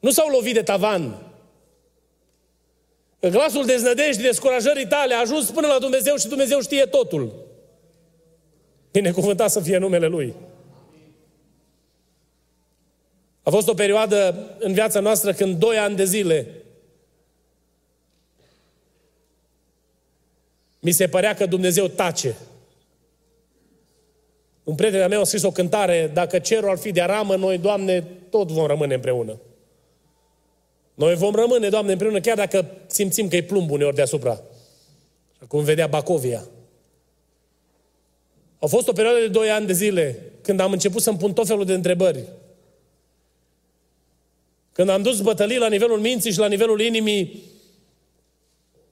[0.00, 1.25] nu s-au lovit de tavan.
[3.26, 7.32] Că glasul deznădejdii, descurajării tale a ajuns până la Dumnezeu și Dumnezeu știe totul.
[8.90, 10.34] Binecuvântat să fie numele Lui.
[13.42, 16.46] A fost o perioadă în viața noastră când doi ani de zile
[20.78, 22.36] mi se părea că Dumnezeu tace.
[24.64, 27.58] Un prieten al meu a scris o cântare, dacă cerul ar fi de aramă, noi,
[27.58, 29.40] Doamne, tot vom rămâne împreună.
[30.96, 34.40] Noi vom rămâne, Doamne, împreună, chiar dacă simțim că e plumb uneori deasupra.
[35.48, 36.44] Cum vedea Bacovia.
[38.58, 41.46] A fost o perioadă de doi ani de zile când am început să-mi pun tot
[41.46, 42.24] felul de întrebări.
[44.72, 47.42] Când am dus bătălii la nivelul minții și la nivelul inimii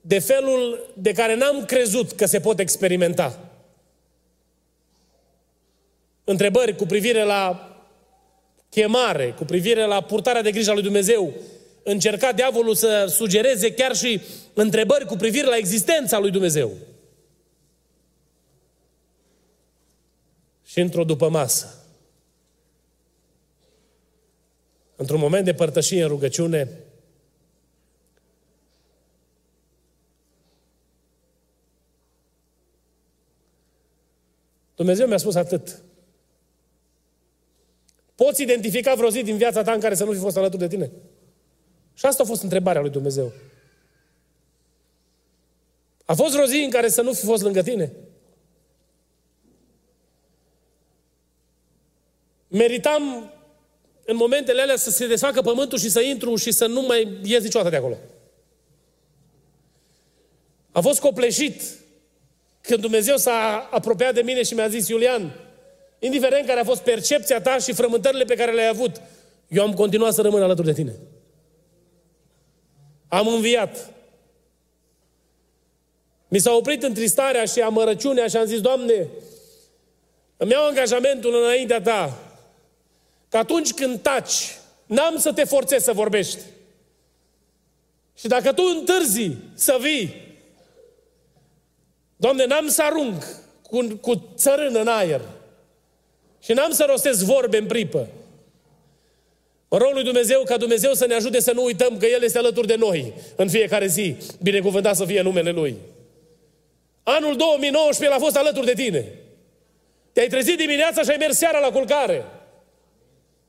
[0.00, 3.38] de felul de care n-am crezut că se pot experimenta
[6.24, 7.68] întrebări cu privire la
[8.68, 11.32] chemare, cu privire la purtarea de grijă a lui Dumnezeu,
[11.84, 14.20] încerca diavolul să sugereze chiar și
[14.54, 16.72] întrebări cu privire la existența lui Dumnezeu.
[20.64, 21.84] Și într-o după masă,
[24.96, 26.68] într-un moment de părtășie în rugăciune,
[34.74, 35.82] Dumnezeu mi-a spus atât.
[38.14, 40.68] Poți identifica vreo zi din viața ta în care să nu fi fost alături de
[40.68, 40.90] tine?
[41.94, 43.32] Și asta a fost întrebarea lui Dumnezeu.
[46.04, 47.92] A fost vreo zi în care să nu fi fost lângă tine?
[52.48, 53.32] Meritam
[54.04, 57.42] în momentele alea să se desfacă pământul și să intru și să nu mai ies
[57.42, 57.96] niciodată de acolo.
[60.72, 61.62] A fost copleșit
[62.60, 65.32] când Dumnezeu s-a apropiat de mine și mi-a zis, Iulian,
[65.98, 69.00] indiferent care a fost percepția ta și frământările pe care le-ai avut,
[69.48, 70.92] eu am continuat să rămân alături de tine.
[73.14, 73.90] Am înviat.
[76.28, 79.08] Mi s-a oprit întristarea și amărăciunea și am zis, Doamne,
[80.36, 82.18] îmi iau angajamentul înaintea Ta
[83.28, 86.40] că atunci când taci, n-am să te forțez să vorbești.
[88.18, 90.36] Și dacă Tu întârzi să vii,
[92.16, 93.24] Doamne, n-am să arunc
[93.62, 95.20] cu, cu țărână în aer.
[96.40, 98.08] Și n-am să rostesc vorbe în pripă.
[99.74, 102.38] Mă rog lui Dumnezeu ca Dumnezeu să ne ajute să nu uităm că El este
[102.38, 104.16] alături de noi în fiecare zi.
[104.42, 105.76] Binecuvântat să fie numele Lui.
[107.02, 109.12] Anul 2019 El a fost alături de tine.
[110.12, 112.24] Te-ai trezit dimineața și ai mers seara la culcare.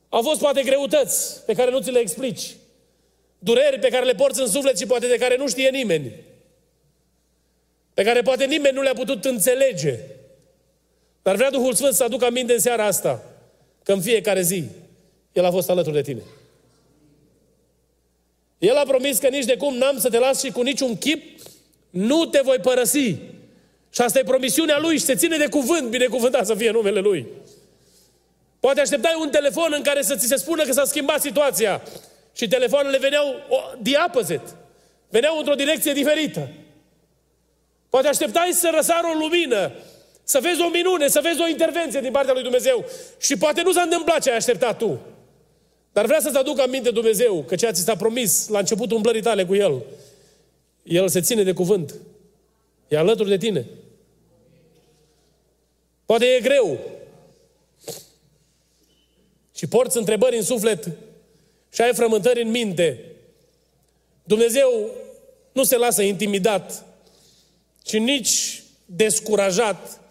[0.09, 2.55] Au fost poate greutăți pe care nu ți le explici.
[3.39, 6.11] Dureri pe care le porți în suflet și poate de care nu știe nimeni.
[7.93, 9.99] Pe care poate nimeni nu le-a putut înțelege.
[11.21, 13.23] Dar vrea Duhul Sfânt să aducă aminte în seara asta
[13.83, 14.63] că în fiecare zi
[15.35, 16.21] El a fost alături de tine.
[18.57, 21.41] El a promis că nici de cum n-am să te las și cu niciun chip
[21.89, 23.15] nu te voi părăsi.
[23.89, 27.27] Și asta e promisiunea Lui și se ține de cuvânt, binecuvântat să fie numele Lui.
[28.59, 31.81] Poate așteptai un telefon în care să ți se spună că s-a schimbat situația.
[32.35, 33.35] Și telefoanele veneau
[33.81, 34.55] diapăzet.
[35.09, 36.49] Veneau într-o direcție diferită.
[37.89, 39.71] Poate așteptai să răsară o lumină
[40.23, 42.85] să vezi o minune, să vezi o intervenție din partea lui Dumnezeu.
[43.19, 44.99] Și poate nu s-a întâmplat ce ai așteptat tu.
[45.95, 49.21] Dar vrea să-ți aduc aminte Dumnezeu că ceea ce ți s-a promis la începutul umblării
[49.21, 49.83] tale cu El
[50.83, 51.95] El se ține de cuvânt.
[52.87, 53.65] E alături de tine.
[56.05, 56.79] Poate e greu.
[59.55, 60.91] Și porți întrebări în suflet
[61.73, 63.05] și ai frământări în minte.
[64.23, 64.89] Dumnezeu
[65.51, 66.85] nu se lasă intimidat,
[67.83, 70.01] ci nici descurajat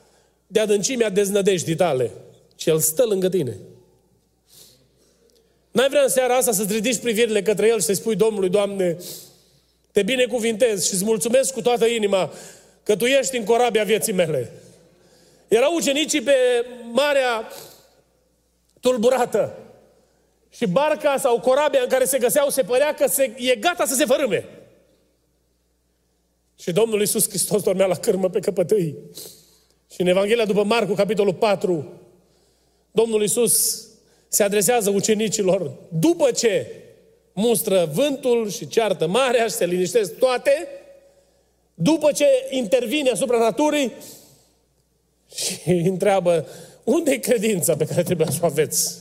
[0.47, 2.11] de adâncimea deznădejdii tale,
[2.57, 3.57] ci El stă lângă tine.
[5.75, 8.97] N-ai vrea în seara asta să-ți ridici privirile către El și să-i spui Domnului, Doamne,
[9.93, 12.33] te binecuvintez și îți mulțumesc cu toată inima
[12.83, 14.53] că Tu ești în corabia vieții mele.
[15.49, 16.35] Erau ucenicii pe
[16.93, 17.49] marea
[18.81, 19.59] tulburată.
[20.51, 23.95] Și barca sau corabia în care se găseau se părea că se, e gata să
[23.95, 24.49] se fărâme.
[26.59, 28.97] Și Domnul Iisus Hristos dormea la cârmă pe căpătâi.
[29.95, 31.93] Și în Evanghelia după Marcu, capitolul 4,
[32.91, 33.87] Domnul Iisus
[34.35, 36.66] se adresează ucenicilor după ce
[37.33, 40.68] mustră vântul și ceartă marea și se liniștesc toate,
[41.75, 43.92] după ce intervine asupra naturii
[45.35, 46.49] și întreabă
[46.85, 48.99] unde e credința pe care trebuie să o aveți?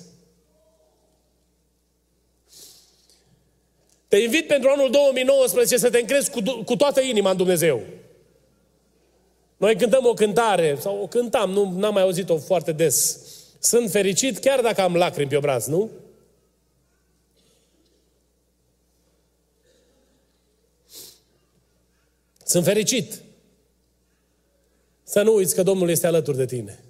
[4.08, 7.82] Te invit pentru anul 2019 să te încrezi cu, cu toată inima în Dumnezeu.
[9.58, 13.20] Noi cântăm o cântare, sau o cântam, nu n-am mai auzit-o foarte des.
[13.64, 15.90] Sunt fericit chiar dacă am lacrimi pe obraz, nu?
[22.46, 23.22] Sunt fericit.
[25.04, 26.84] Să nu uiți că Domnul este alături de tine.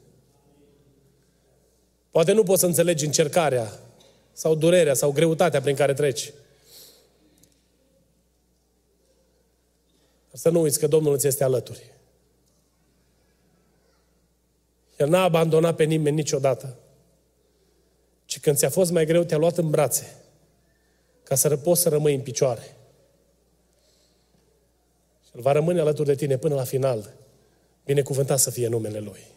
[2.12, 3.80] Poate nu poți să înțelegi încercarea
[4.32, 6.34] sau durerea sau greutatea prin care treci.
[10.32, 11.92] Să nu uiți că Domnul îți este alături.
[14.98, 16.78] El n-a abandonat pe nimeni niciodată.
[18.26, 20.18] Ci când ți-a fost mai greu, te-a luat în brațe
[21.24, 22.76] ca să poți să rămâi în picioare.
[25.26, 27.14] Și El va rămâne alături de tine până la final.
[27.86, 29.32] Binecuvântat să fie numele Lui.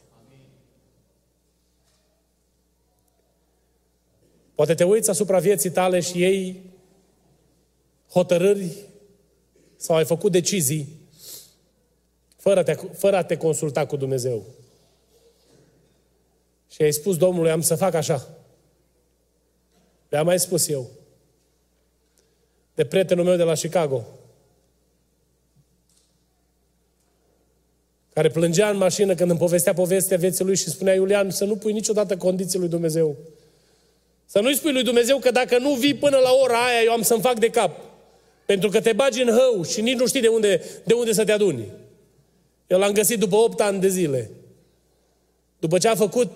[4.55, 6.63] Poate te uiți asupra vieții tale și ei
[8.11, 8.77] hotărâri
[9.77, 10.89] sau ai făcut decizii
[12.37, 14.45] fără, te, fără a te consulta cu Dumnezeu.
[16.77, 18.29] Și ai spus Domnului, am să fac așa.
[20.09, 20.91] Le-am mai spus eu.
[22.75, 24.05] De prietenul meu de la Chicago.
[28.13, 31.57] Care plângea în mașină când îmi povestea povestea vieții lui și spunea, Iulian, să nu
[31.57, 33.17] pui niciodată condiții lui Dumnezeu.
[34.27, 37.03] Să nu-i spui lui Dumnezeu că dacă nu vii până la ora aia, eu am
[37.03, 37.81] să-mi fac de cap.
[38.47, 41.25] Pentru că te bagi în hău și nici nu știi de unde, de unde să
[41.25, 41.73] te aduni.
[42.67, 44.31] Eu l-am găsit după 8 ani de zile.
[45.59, 46.31] După ce a făcut,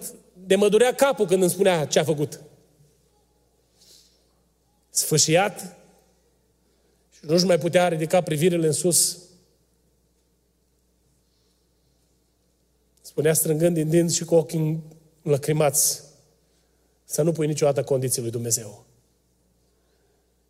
[0.50, 2.40] de mă durea capul când îmi spunea ce a făcut.
[4.90, 5.76] Sfâșiat
[7.10, 9.18] și nu-și mai putea ridica privirile în sus.
[13.00, 14.82] Spunea strângând din dinți și cu ochii
[15.22, 16.02] lăcrimați
[17.04, 18.86] să nu pui niciodată condiții lui Dumnezeu.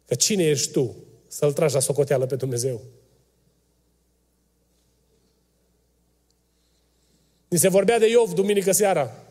[0.06, 2.80] Că cine ești tu să-L tragi la socoteală pe Dumnezeu?
[7.48, 9.24] Ni se vorbea de Iov duminică seara.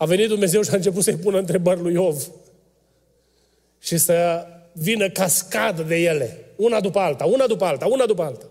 [0.00, 2.30] A venit Dumnezeu și a început să-i pună întrebări lui Iov.
[3.78, 6.52] Și să vină cascadă de ele.
[6.56, 8.46] Una după alta, una după alta, una după alta.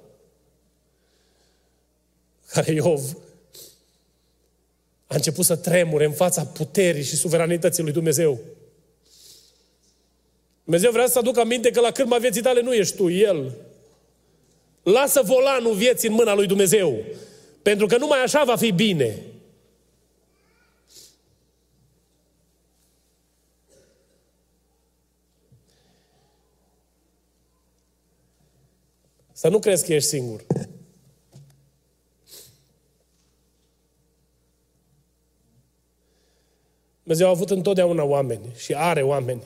[2.47, 3.17] Care Iov
[5.07, 8.39] a început să tremure în fața puterii și suveranității lui Dumnezeu.
[10.63, 13.55] Dumnezeu vrea să aducă aminte că la cârma vieții tale nu ești tu, El.
[14.83, 17.03] Lasă volanul vieții în mâna lui Dumnezeu.
[17.61, 19.23] Pentru că numai așa va fi bine.
[29.39, 30.45] Să nu crezi că ești singur.
[37.03, 39.43] Dumnezeu a avut întotdeauna oameni și are oameni.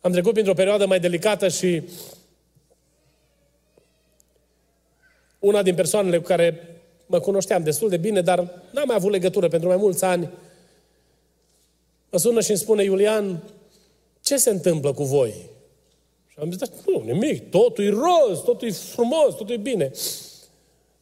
[0.00, 1.82] Am trecut printr-o perioadă mai delicată și
[5.38, 8.38] una din persoanele cu care mă cunoșteam destul de bine, dar
[8.72, 10.30] n-am mai avut legătură pentru mai mulți ani,
[12.10, 13.42] mă sună și îmi spune, Iulian,
[14.20, 15.52] ce se întâmplă cu voi?
[16.34, 19.90] Și am zis, nu, nimic, totul e roz, totul e frumos, totul e bine.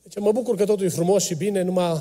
[0.03, 2.01] Deci mă bucur că totul e frumos și bine, numai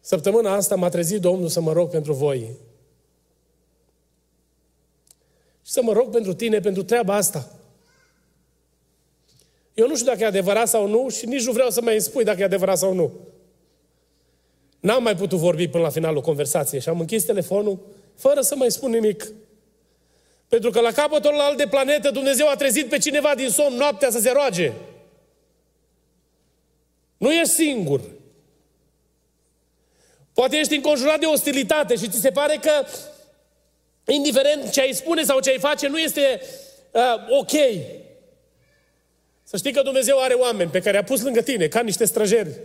[0.00, 2.38] Săptămâna asta m-a trezit Domnul să mă rog pentru voi.
[5.62, 7.52] Și să mă rog pentru tine, pentru treaba asta.
[9.74, 12.24] Eu nu știu dacă e adevărat sau nu și nici nu vreau să mai spui
[12.24, 13.12] dacă e adevărat sau nu.
[14.80, 17.78] N-am mai putut vorbi până la finalul conversației și am închis telefonul
[18.14, 19.32] fără să mai spun nimic.
[20.48, 24.10] Pentru că la capătul alt de planetă Dumnezeu a trezit pe cineva din somn noaptea
[24.10, 24.72] să se roage.
[27.16, 28.00] Nu ești singur.
[30.32, 32.86] Poate ești înconjurat de ostilitate și ți se pare că,
[34.12, 36.40] indiferent ce ai spune sau ce ai face, nu este
[36.90, 37.52] uh, ok.
[39.42, 42.60] Să știi că Dumnezeu are oameni pe care a pus lângă tine, ca niște străjeri,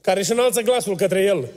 [0.00, 1.48] care își înalță glasul către El.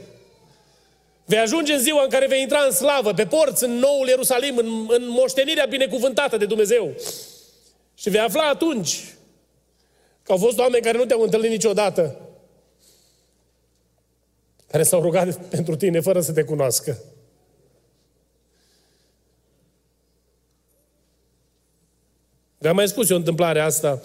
[1.25, 4.57] Vei ajunge în ziua în care vei intra în slavă, pe porți, în noul Ierusalim,
[4.57, 6.93] în, în moștenirea binecuvântată de Dumnezeu.
[7.93, 9.15] Și vei afla atunci
[10.23, 12.19] că au fost oameni care nu te-au întâlnit niciodată,
[14.67, 16.97] care s-au rugat pentru tine fără să te cunoască.
[22.57, 24.01] V-am mai spus eu întâmplarea asta.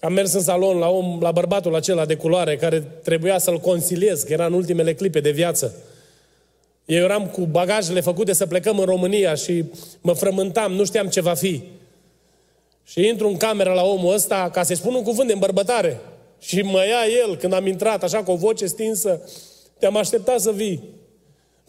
[0.00, 4.22] Am mers în salon la, om, la bărbatul acela de culoare care trebuia să-l consiliez,
[4.22, 5.74] că era în ultimele clipe de viață.
[6.84, 9.64] Eu eram cu bagajele făcute să plecăm în România și
[10.00, 11.62] mă frământam, nu știam ce va fi.
[12.84, 16.00] Și intru în cameră la omul ăsta ca să-i spun un cuvânt de îmbărbătare.
[16.38, 19.20] Și mă ia el când am intrat, așa cu o voce stinsă,
[19.78, 20.82] te-am așteptat să vii.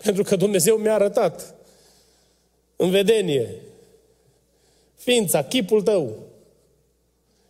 [0.03, 1.55] Pentru că Dumnezeu mi-a arătat
[2.75, 3.49] în vedenie
[4.95, 6.17] ființa, chipul tău.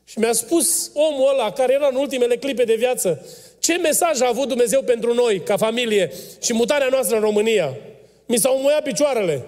[0.10, 3.26] Și mi-a spus omul ăla, care era în ultimele clipe de viață,
[3.60, 7.78] ce mesaj a avut Dumnezeu pentru noi, ca familie, și mutarea noastră în România.
[8.26, 9.45] Mi s-au muiat picioarele.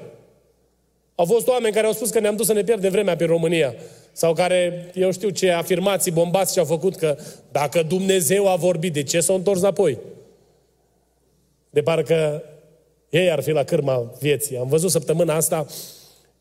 [1.15, 3.75] Au fost oameni care au spus că ne-am dus să ne pierdem vremea pe România.
[4.11, 7.17] Sau care, eu știu ce afirmații bombați și-au făcut că
[7.51, 9.97] dacă Dumnezeu a vorbit, de ce s-au întors apoi?
[11.69, 12.43] De parcă
[13.09, 14.57] ei ar fi la cârma vieții.
[14.57, 15.65] Am văzut săptămâna asta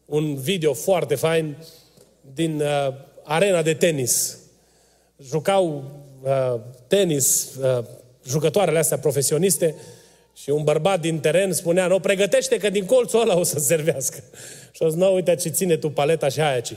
[0.05, 1.57] un video foarte fain
[2.35, 2.95] din uh,
[3.31, 4.39] arena de tenis.
[5.23, 5.85] Jucau
[6.23, 7.85] uh, tenis uh,
[8.25, 9.75] jucătoarele astea profesioniste
[10.35, 14.23] și un bărbat din teren spunea, nu, pregătește că din colțul ăla o să servească.
[14.73, 16.75] Și o zis, nu, uite ce ține tu paleta și aia ci.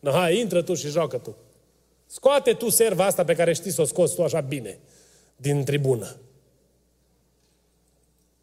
[0.00, 1.36] No, hai, intră tu și joacă tu.
[2.06, 4.78] Scoate tu serva asta pe care știi să o scoți tu așa bine
[5.36, 6.16] din tribună.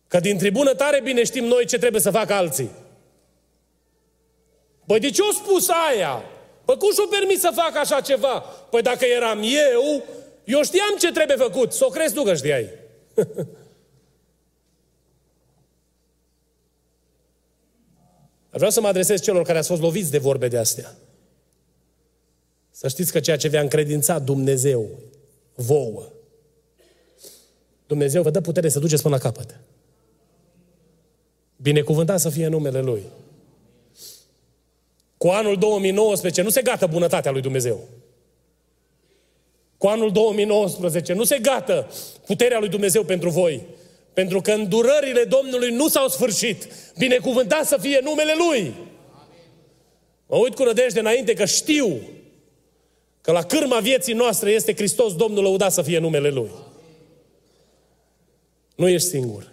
[0.07, 2.69] Că din tribună tare bine știm noi ce trebuie să facă alții.
[4.85, 6.23] Păi de ce o spus aia?
[6.65, 8.39] Păi cum și-o permis să facă așa ceva?
[8.69, 10.03] Păi dacă eram eu,
[10.43, 11.71] eu știam ce trebuie făcut.
[11.71, 12.69] Să o crezi tu că știai.
[18.49, 20.95] Vreau să mă adresez celor care ați fost loviți de vorbe de astea.
[22.71, 24.89] Să știți că ceea ce vi-a încredințat Dumnezeu
[25.55, 26.03] vouă,
[27.87, 29.59] Dumnezeu vă dă putere să duceți până la capăt.
[31.55, 33.03] Binecuvântat să fie numele Lui.
[35.23, 37.87] Cu anul 2019 nu se gata bunătatea lui Dumnezeu.
[39.77, 41.87] Cu anul 2019 nu se gata
[42.25, 43.65] puterea lui Dumnezeu pentru voi.
[44.13, 46.67] Pentru că îndurările Domnului nu s-au sfârșit.
[46.97, 48.73] Binecuvântat să fie numele Lui.
[50.27, 51.99] Mă uit cu rădejde înainte că știu
[53.21, 56.51] că la cârma vieții noastre este Hristos Domnul lăudat să fie numele Lui.
[58.75, 59.51] Nu ești singur.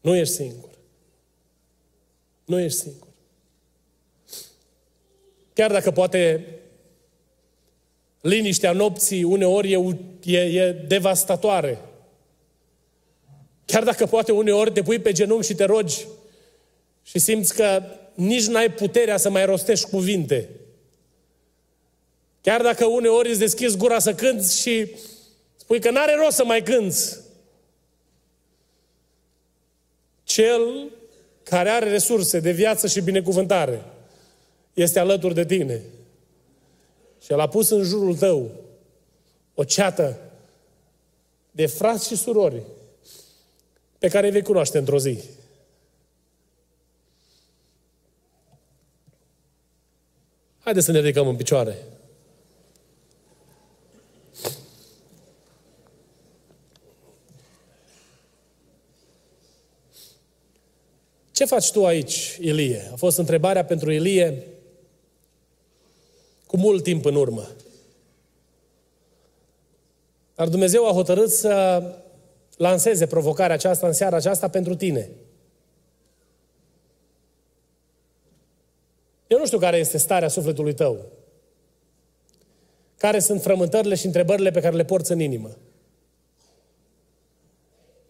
[0.00, 0.70] Nu ești singur.
[2.44, 3.10] Nu ești singur.
[5.62, 6.46] Chiar dacă poate
[8.20, 11.80] liniștea nopții uneori e, e, e devastatoare.
[13.64, 16.06] Chiar dacă poate uneori te pui pe genunchi și te rogi
[17.02, 17.82] și simți că
[18.14, 20.48] nici n-ai puterea să mai rostești cuvinte.
[22.40, 24.94] Chiar dacă uneori îți deschizi gura să cânți și
[25.56, 27.18] spui că n-are rost să mai cânți.
[30.24, 30.90] Cel
[31.42, 33.91] care are resurse de viață și binecuvântare
[34.74, 35.82] este alături de tine.
[37.22, 38.50] Și El a pus în jurul tău
[39.54, 40.18] o ceată
[41.50, 42.62] de frați și surori
[43.98, 45.18] pe care îi vei cunoaște într-o zi.
[50.58, 51.76] Haideți să ne ridicăm în picioare.
[61.32, 62.88] Ce faci tu aici, Ilie?
[62.92, 64.46] A fost întrebarea pentru Ilie
[66.52, 67.48] cu mult timp în urmă.
[70.34, 71.82] Dar Dumnezeu a hotărât să
[72.56, 75.10] lanseze provocarea aceasta în seara aceasta pentru tine.
[79.26, 80.98] Eu nu știu care este starea sufletului tău.
[82.96, 85.56] Care sunt frământările și întrebările pe care le porți în inimă.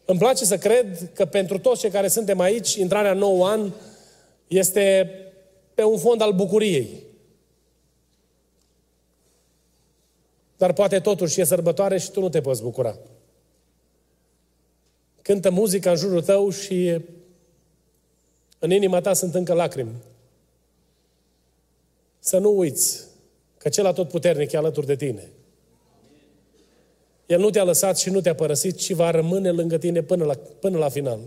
[0.05, 3.73] Îmi place să cred că pentru toți cei care suntem aici, intrarea în nou an
[4.49, 5.11] este
[5.75, 7.11] pe un fond al bucuriei.
[10.63, 12.99] Dar poate totuși e sărbătoare și tu nu te poți bucura.
[15.23, 17.01] cântă muzica în jurul tău și
[18.59, 19.95] în inima ta sunt încă lacrimi.
[22.19, 23.05] Să nu uiți
[23.59, 25.29] că cel puternic e alături de tine.
[27.27, 30.35] El nu te-a lăsat și nu te-a părăsit, ci va rămâne lângă tine până la,
[30.35, 31.21] până la final.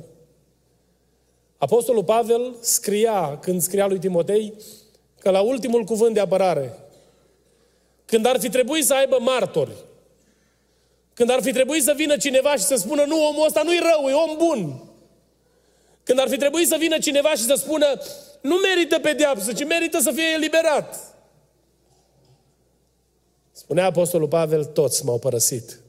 [1.57, 4.53] Apostolul Pavel scria, când scria lui Timotei,
[5.19, 6.84] că la ultimul cuvânt de apărare,
[8.05, 9.71] când ar fi trebuit să aibă martori,
[11.13, 14.09] când ar fi trebuit să vină cineva și să spună, nu, omul ăsta nu-i rău,
[14.09, 14.83] e om bun.
[16.03, 18.01] Când ar fi trebuit să vină cineva și să spună,
[18.41, 21.15] nu merită pedeapsă, ci merită să fie eliberat.
[23.51, 25.79] Spunea Apostolul Pavel, toți m-au părăsit.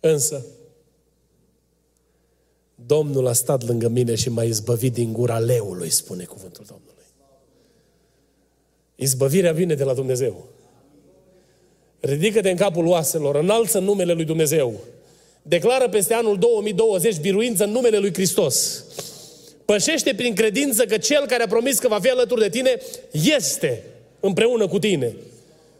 [0.00, 0.46] Însă,
[2.86, 6.97] Domnul a stat lângă mine și m-a izbăvit din gura leului, spune cuvântul Domnului.
[9.00, 10.46] Izbăvirea vine de la Dumnezeu.
[12.00, 14.74] Ridică-te în capul oaselor, înalță numele lui Dumnezeu.
[15.42, 18.84] Declară peste anul 2020 biruință în numele lui Hristos.
[19.64, 22.80] Pășește prin credință că Cel care a promis că va fi alături de tine
[23.10, 23.82] este
[24.20, 25.16] împreună cu tine.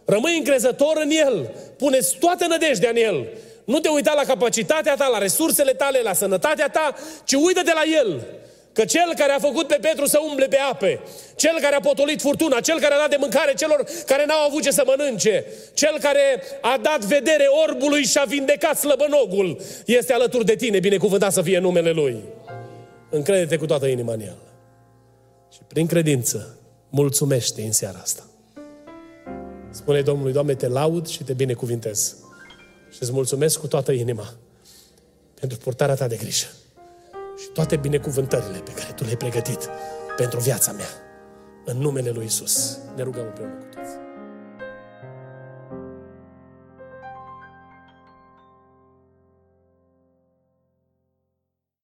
[0.05, 1.51] Rămâi încrezător în El.
[1.77, 3.29] Puneți toată nădejdea în El.
[3.65, 6.95] Nu te uita la capacitatea ta, la resursele tale, la sănătatea ta,
[7.25, 8.27] ci uită-te la El.
[8.79, 11.01] Că cel care a făcut pe Petru să umble pe ape,
[11.37, 14.63] cel care a potolit furtuna, cel care a dat de mâncare celor care n-au avut
[14.63, 20.45] ce să mănânce, cel care a dat vedere orbului și a vindecat slăbănogul, este alături
[20.45, 22.17] de tine, binecuvântat să fie numele Lui.
[23.11, 24.37] Încrede-te cu toată inima în El.
[25.53, 26.59] Și prin credință,
[26.91, 28.23] mulțumește în seara asta.
[29.71, 32.17] Spune Domnului, Doamne, te laud și te binecuvintez.
[32.91, 34.35] Și îți mulțumesc cu toată inima
[35.41, 36.47] pentru purtarea ta de grijă
[37.41, 39.69] și toate binecuvântările pe care Tu le-ai pregătit
[40.17, 40.89] pentru viața mea.
[41.65, 42.79] În numele Lui Isus.
[42.97, 43.68] Ne rugăm împreună cu toți.